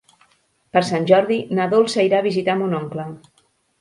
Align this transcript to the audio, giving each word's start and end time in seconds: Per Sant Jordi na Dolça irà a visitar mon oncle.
Per 0.77 0.81
Sant 0.87 1.03
Jordi 1.11 1.37
na 1.59 1.67
Dolça 1.75 2.07
irà 2.07 2.21
a 2.23 2.27
visitar 2.31 2.57
mon 2.63 2.75
oncle. 2.79 3.07